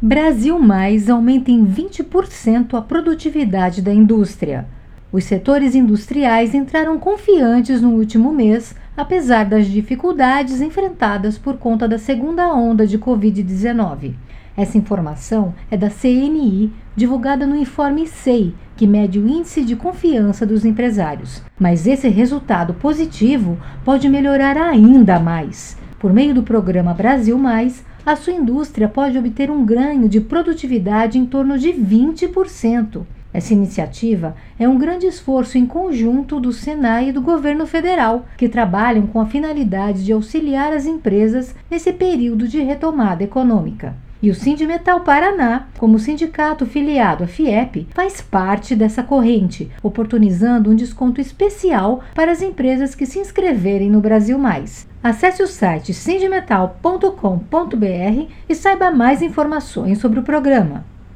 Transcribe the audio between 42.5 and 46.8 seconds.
retomada econômica. E o Sindimetal Paraná, como sindicato